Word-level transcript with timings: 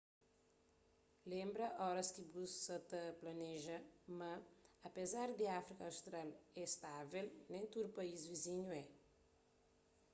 lenbra 1.29 1.67
óras 1.89 2.09
ki 2.15 2.23
bu 2.31 2.43
sa 2.63 2.75
ta 2.89 3.01
planeja 3.19 3.77
ma 4.19 4.31
apézar 4.87 5.29
di 5.39 5.45
áfrika 5.59 5.83
austral 5.89 6.29
é 6.63 6.65
stável 6.75 7.25
nen 7.51 7.63
tudu 7.71 7.89
país 7.97 8.21
vizinhu 8.31 8.69
é 8.81 8.83